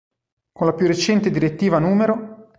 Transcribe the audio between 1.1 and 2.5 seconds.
Direttiva n.